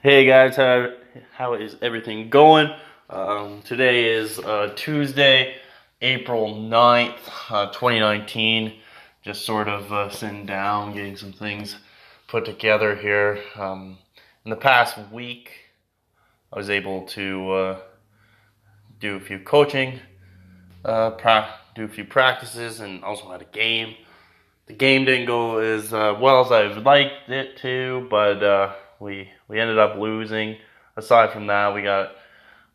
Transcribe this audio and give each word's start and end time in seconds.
Hey 0.00 0.26
guys, 0.26 0.54
how, 0.54 0.92
how 1.32 1.54
is 1.54 1.74
everything 1.82 2.30
going? 2.30 2.70
Um, 3.10 3.62
today 3.62 4.04
is 4.14 4.38
uh, 4.38 4.72
Tuesday, 4.76 5.56
April 6.00 6.54
9th, 6.54 7.18
uh, 7.50 7.66
2019. 7.72 8.74
Just 9.24 9.44
sort 9.44 9.66
of 9.66 9.92
uh, 9.92 10.08
sitting 10.08 10.46
down, 10.46 10.94
getting 10.94 11.16
some 11.16 11.32
things 11.32 11.74
put 12.28 12.44
together 12.44 12.94
here. 12.94 13.40
Um, 13.56 13.98
in 14.44 14.50
the 14.50 14.56
past 14.56 14.96
week, 15.10 15.50
I 16.52 16.58
was 16.58 16.70
able 16.70 17.02
to 17.06 17.50
uh, 17.50 17.78
do 19.00 19.16
a 19.16 19.20
few 19.20 19.40
coaching, 19.40 19.98
uh, 20.84 21.10
pra- 21.10 21.54
do 21.74 21.82
a 21.82 21.88
few 21.88 22.04
practices, 22.04 22.78
and 22.78 23.02
also 23.02 23.32
had 23.32 23.42
a 23.42 23.46
game. 23.46 23.96
The 24.66 24.74
game 24.74 25.06
didn't 25.06 25.26
go 25.26 25.58
as 25.58 25.92
uh, 25.92 26.16
well 26.20 26.44
as 26.44 26.52
I 26.52 26.68
would 26.68 26.84
liked 26.84 27.28
it 27.30 27.56
to, 27.62 28.06
but 28.08 28.44
we 29.00 29.30
we 29.48 29.60
ended 29.60 29.78
up 29.78 29.96
losing. 29.96 30.56
Aside 30.96 31.32
from 31.32 31.46
that, 31.46 31.74
we 31.74 31.82
got 31.82 32.12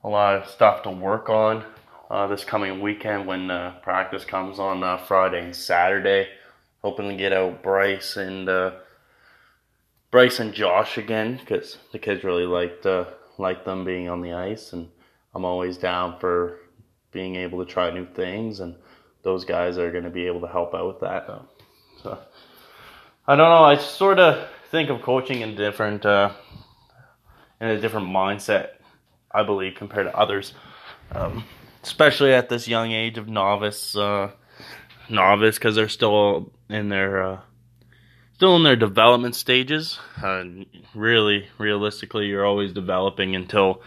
a 0.03 0.09
lot 0.09 0.35
of 0.35 0.49
stuff 0.49 0.83
to 0.83 0.89
work 0.89 1.29
on 1.29 1.63
uh, 2.09 2.27
this 2.27 2.43
coming 2.43 2.81
weekend 2.81 3.27
when 3.27 3.49
uh, 3.51 3.75
practice 3.81 4.23
comes 4.23 4.59
on 4.59 4.83
uh, 4.83 4.97
Friday 4.97 5.43
and 5.43 5.55
Saturday. 5.55 6.27
Hoping 6.81 7.09
to 7.09 7.15
get 7.15 7.33
out 7.33 7.63
Bryce 7.63 8.17
and 8.17 8.47
uh, 8.49 8.71
Bryce 10.11 10.39
and 10.39 10.53
Josh 10.53 10.97
again 10.97 11.37
because 11.37 11.77
the 11.91 11.99
kids 11.99 12.23
really 12.23 12.45
liked 12.45 12.85
uh, 12.85 13.05
liked 13.37 13.65
them 13.65 13.83
being 13.83 14.09
on 14.09 14.21
the 14.21 14.33
ice, 14.33 14.73
and 14.73 14.89
I'm 15.33 15.45
always 15.45 15.77
down 15.77 16.19
for 16.19 16.59
being 17.11 17.35
able 17.35 17.65
to 17.65 17.71
try 17.71 17.89
new 17.91 18.05
things, 18.05 18.59
and 18.59 18.75
those 19.23 19.45
guys 19.45 19.77
are 19.77 19.91
going 19.91 20.03
to 20.03 20.09
be 20.09 20.27
able 20.27 20.41
to 20.41 20.47
help 20.47 20.73
out 20.73 20.87
with 20.87 20.99
that. 21.01 21.27
So 22.01 22.19
I 23.27 23.35
don't 23.35 23.49
know. 23.49 23.63
I 23.63 23.77
sort 23.77 24.19
of 24.19 24.47
think 24.73 24.89
of 24.89 25.03
coaching 25.03 25.41
in 25.41 25.55
different 25.55 26.03
uh, 26.03 26.31
in 27.61 27.67
a 27.67 27.79
different 27.79 28.07
mindset. 28.07 28.69
I 29.31 29.43
believe 29.43 29.75
compared 29.75 30.07
to 30.07 30.17
others, 30.17 30.53
um, 31.11 31.45
especially 31.83 32.33
at 32.33 32.49
this 32.49 32.67
young 32.67 32.91
age 32.91 33.19
of 33.19 33.29
novice 33.29 33.95
uh, 33.95 34.31
novice 35.09 35.59
because 35.59 35.75
they're 35.75 35.87
still 35.87 36.51
in 36.69 36.89
their 36.89 37.23
uh, 37.23 37.39
still 38.33 38.55
in 38.55 38.63
their 38.63 38.75
development 38.75 39.35
stages. 39.35 39.99
Really, 40.95 41.47
realistically, 41.59 42.25
you're 42.25 42.45
always 42.45 42.73
developing 42.73 43.35
until 43.35 43.83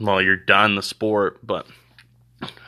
well 0.00 0.20
you're 0.20 0.36
done 0.36 0.74
the 0.74 0.82
sport, 0.82 1.38
but 1.46 1.68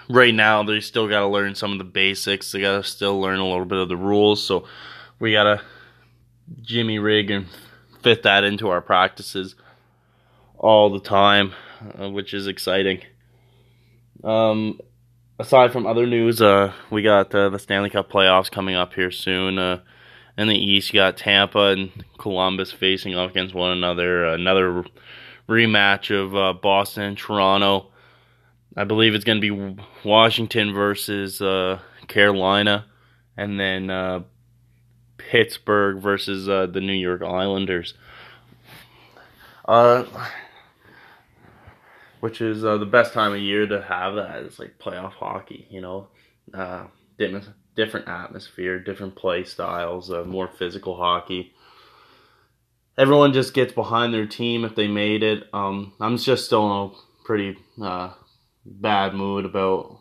right 0.08 0.34
now 0.34 0.62
they 0.62 0.78
still 0.78 1.08
got 1.08 1.20
to 1.20 1.26
learn 1.26 1.56
some 1.56 1.72
of 1.72 1.78
the 1.78 1.84
basics. 1.84 2.52
They 2.52 2.60
got 2.60 2.76
to 2.76 2.84
still 2.84 3.20
learn 3.20 3.40
a 3.40 3.48
little 3.48 3.64
bit 3.64 3.78
of 3.78 3.88
the 3.88 3.96
rules. 3.96 4.44
So 4.44 4.68
we 5.18 5.32
got 5.32 5.44
to 5.44 5.60
Jimmy 6.62 6.98
rig 6.98 7.30
and 7.30 7.46
fit 8.02 8.22
that 8.22 8.44
into 8.44 8.68
our 8.68 8.80
practices 8.80 9.54
all 10.56 10.90
the 10.90 11.00
time, 11.00 11.54
uh, 12.00 12.10
which 12.10 12.34
is 12.34 12.46
exciting. 12.46 13.02
Um, 14.24 14.80
aside 15.38 15.72
from 15.72 15.86
other 15.86 16.06
news, 16.06 16.42
uh, 16.42 16.72
we 16.90 17.02
got 17.02 17.34
uh, 17.34 17.48
the 17.48 17.58
Stanley 17.58 17.90
Cup 17.90 18.10
playoffs 18.10 18.50
coming 18.50 18.74
up 18.74 18.94
here 18.94 19.10
soon. 19.10 19.58
Uh, 19.58 19.80
in 20.36 20.48
the 20.48 20.56
East, 20.56 20.92
you 20.92 21.00
got 21.00 21.16
Tampa 21.16 21.68
and 21.68 22.04
Columbus 22.18 22.72
facing 22.72 23.16
off 23.16 23.30
against 23.30 23.54
one 23.54 23.72
another. 23.72 24.24
Another 24.24 24.84
rematch 25.48 26.14
of 26.14 26.36
uh, 26.36 26.52
Boston 26.52 27.04
and 27.04 27.18
Toronto. 27.18 27.90
I 28.76 28.84
believe 28.84 29.14
it's 29.14 29.24
going 29.24 29.40
to 29.40 29.76
be 29.76 29.82
Washington 30.04 30.72
versus 30.72 31.42
uh, 31.42 31.80
Carolina, 32.06 32.86
and 33.36 33.58
then 33.58 33.90
uh, 33.90 34.22
Pittsburgh 35.18 35.98
versus 36.00 36.48
uh, 36.48 36.66
the 36.66 36.80
New 36.80 36.94
York 36.94 37.22
Islanders. 37.22 37.94
Uh, 39.66 40.04
which 42.20 42.40
is 42.40 42.64
uh, 42.64 42.78
the 42.78 42.86
best 42.86 43.12
time 43.12 43.32
of 43.32 43.40
year 43.40 43.66
to 43.66 43.82
have 43.82 44.14
that. 44.14 44.42
It's 44.42 44.58
like 44.58 44.78
playoff 44.78 45.12
hockey, 45.12 45.66
you 45.70 45.80
know, 45.80 46.08
uh, 46.54 46.86
different 47.18 47.48
different 47.76 48.08
atmosphere, 48.08 48.80
different 48.80 49.14
play 49.14 49.44
styles, 49.44 50.10
uh, 50.10 50.24
more 50.24 50.48
physical 50.48 50.96
hockey. 50.96 51.52
Everyone 52.96 53.32
just 53.32 53.54
gets 53.54 53.72
behind 53.72 54.12
their 54.12 54.26
team 54.26 54.64
if 54.64 54.74
they 54.74 54.88
made 54.88 55.22
it. 55.22 55.44
Um, 55.52 55.92
I'm 56.00 56.16
just 56.16 56.46
still 56.46 56.66
in 56.66 56.90
a 56.90 57.24
pretty 57.24 57.56
uh, 57.80 58.14
bad 58.64 59.14
mood 59.14 59.44
about 59.44 60.00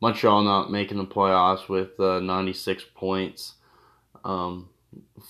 Montreal 0.00 0.42
not 0.42 0.70
making 0.70 0.96
the 0.96 1.04
playoffs 1.04 1.68
with 1.68 2.00
uh, 2.00 2.20
96 2.20 2.84
points 2.94 3.54
um, 4.28 4.68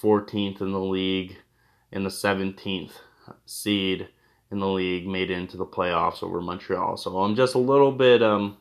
14th 0.02 0.60
in 0.60 0.72
the 0.72 0.80
league 0.80 1.36
and 1.92 2.04
the 2.04 2.10
17th 2.10 2.92
seed 3.46 4.08
in 4.50 4.58
the 4.58 4.66
league 4.66 5.06
made 5.06 5.30
into 5.30 5.56
the 5.56 5.64
playoffs 5.64 6.22
over 6.22 6.40
Montreal. 6.40 6.96
So 6.96 7.18
I'm 7.18 7.36
just 7.36 7.54
a 7.54 7.58
little 7.58 7.92
bit, 7.92 8.22
um, 8.22 8.56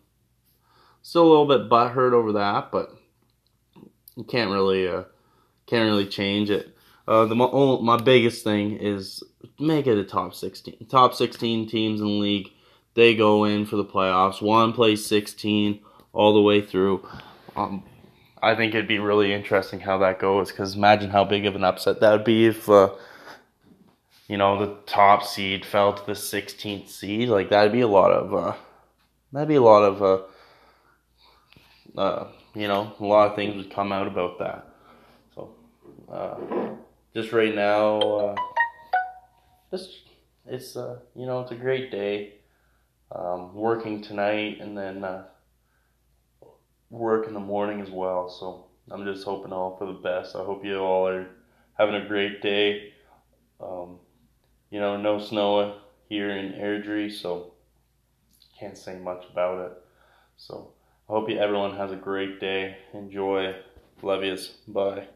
still 1.02 1.24
a 1.24 1.30
little 1.30 1.48
bit 1.48 1.70
butthurt 1.70 2.14
over 2.14 2.34
that, 2.34 2.72
but 2.72 2.92
you 4.16 4.24
can't 4.24 4.52
really, 4.52 4.88
uh, 4.88 5.04
can't 5.66 5.90
really 5.90 6.08
change 6.08 6.50
it. 6.50 6.76
Uh, 7.08 7.26
the 7.26 7.36
my, 7.36 7.48
my 7.82 7.98
biggest 8.02 8.44
thing 8.44 8.78
is 8.78 9.24
make 9.60 9.88
it 9.88 9.98
a 9.98 10.04
top 10.04 10.36
16. 10.36 10.88
Top 10.90 11.14
16 11.14 11.68
teams 11.68 12.00
in 12.00 12.06
the 12.06 12.14
league, 12.14 12.50
they 12.94 13.16
go 13.16 13.46
in 13.46 13.66
for 13.66 13.78
the 13.78 13.86
playoffs. 13.86 14.42
One 14.42 14.74
plays 14.74 15.06
16 15.06 15.80
all 16.12 16.34
the 16.34 16.42
way 16.42 16.62
through. 16.62 17.08
Um, 17.56 17.84
I 18.42 18.56
think 18.56 18.76
it'd 18.76 18.88
be 18.88 19.00
really 19.00 19.34
interesting 19.34 19.80
how 19.80 19.98
that 20.00 20.20
goes 20.20 20.52
because 20.52 20.76
imagine 20.76 21.10
how 21.10 21.24
big 21.24 21.46
of 21.46 21.56
an 21.56 21.64
upset 21.64 22.00
that 22.02 22.12
would 22.12 22.24
be 22.24 22.46
if, 22.46 22.70
uh, 22.70 22.92
you 24.28 24.38
know, 24.38 24.64
the 24.64 24.76
top 24.86 25.24
seed 25.24 25.66
fell 25.66 25.94
to 25.94 26.06
the 26.06 26.14
16th 26.14 26.90
seed. 26.90 27.30
Like 27.30 27.50
that'd 27.50 27.72
be 27.72 27.82
a 27.82 27.88
lot 27.88 28.12
of, 28.12 28.34
uh, 28.34 28.54
that'd 29.34 29.48
be 29.48 29.56
a 29.56 29.62
lot 29.62 29.84
of, 29.84 30.04
uh, 30.04 32.00
uh, 32.00 32.28
you 32.54 32.68
know, 32.68 32.94
a 33.00 33.06
lot 33.06 33.30
of 33.30 33.36
things 33.36 33.56
would 33.56 33.74
come 33.74 33.92
out 33.92 34.08
about 34.08 34.38
that. 34.40 34.68
So, 35.34 35.56
uh, 36.12 36.76
just 37.16 37.32
right 37.32 37.56
now, 37.56 38.00
uh, 38.00 38.36
just 39.72 39.98
it's, 40.46 40.76
uh, 40.76 41.00
you 41.16 41.26
know, 41.26 41.42
it's 41.42 41.52
a 41.52 41.56
great 41.56 41.92
day. 41.92 42.34
Um, 43.12 43.56
working 43.56 44.02
tonight 44.02 44.60
and 44.60 44.78
then. 44.78 45.04
Work 46.90 47.28
in 47.28 47.34
the 47.34 47.40
morning 47.40 47.82
as 47.82 47.90
well. 47.90 48.30
So 48.30 48.66
I'm 48.92 49.06
just 49.06 49.26
hoping 49.26 49.54
all 49.54 49.76
for 49.78 49.86
the 49.86 49.94
best. 49.94 50.36
I 50.36 50.44
hope 50.44 50.64
you 50.64 50.78
all 50.80 51.08
are 51.08 51.28
having 51.78 51.96
a 51.96 52.08
great 52.08 52.42
day. 52.42 52.94
Um, 53.60 54.00
you 54.70 54.80
know, 54.80 54.98
no 54.98 55.20
snow 55.20 55.80
here 56.10 56.30
in 56.30 56.54
Airdrie, 56.54 57.12
so 57.12 57.54
can't 58.60 58.78
say 58.78 58.98
much 58.98 59.26
about 59.32 59.72
it. 59.72 59.78
So 60.38 60.72
I 61.10 61.14
hope 61.14 61.30
you 61.30 61.38
everyone 61.38 61.76
has 61.76 61.92
a 61.92 61.96
great 61.96 62.40
day. 62.40 62.78
Enjoy. 62.94 63.56
Love 64.02 64.24
yous. 64.24 64.48
Bye. 64.68 65.08